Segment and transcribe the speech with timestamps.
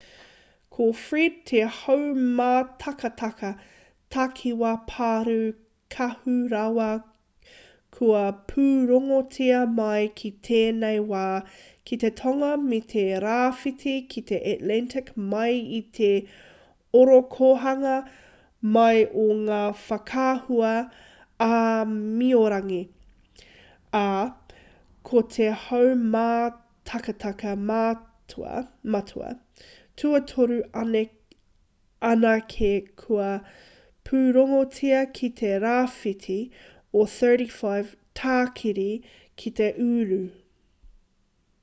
[0.75, 3.49] ko fred te haumātakataka
[4.15, 5.35] takiwā pārū
[5.95, 6.87] kaha rawa
[7.97, 11.25] kua pūrongotia mai ki tēnei wā
[11.89, 16.11] ki te tonga me te rāwhiti ki te atlantic mai i te
[17.01, 17.97] ōrokohanga
[18.77, 20.71] mai o ngā whakaahua
[21.49, 22.81] āmiorangi
[24.01, 24.07] ā
[25.11, 29.33] ko te haumātakataka matua
[30.01, 30.59] tuatoru
[32.11, 32.71] anake
[33.03, 33.31] kua
[34.09, 36.37] pūrongotia ki te rāwhiti
[37.01, 37.91] o 35
[38.21, 38.89] tākiri
[39.43, 40.21] ki te uru